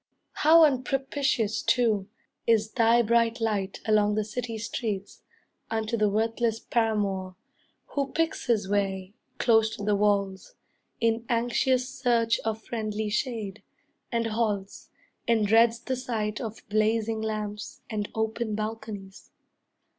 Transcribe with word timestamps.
How 0.31 0.63
unpropitious, 0.65 1.61
too, 1.61 2.09
Is 2.47 2.71
thy 2.71 3.03
bright 3.03 3.39
light 3.39 3.81
along 3.85 4.15
the 4.15 4.23
city 4.23 4.57
streets, 4.57 5.21
Unto 5.69 5.95
the 5.95 6.09
worthless 6.09 6.59
paramour, 6.59 7.35
who 7.89 8.11
picks 8.11 8.47
His 8.47 8.67
way, 8.67 9.13
close 9.37 9.75
to 9.75 9.83
the 9.83 9.95
walls, 9.95 10.55
in 10.99 11.23
anxious 11.29 11.87
search 11.87 12.39
Of 12.39 12.63
friendly 12.63 13.09
shade, 13.11 13.61
and 14.11 14.25
halts, 14.25 14.89
and 15.27 15.45
dreads 15.45 15.79
the 15.79 15.95
sight 15.95 16.41
Of 16.41 16.67
blazing 16.67 17.21
lamps, 17.21 17.81
and 17.87 18.09
open 18.15 18.55
balconies. 18.55 19.29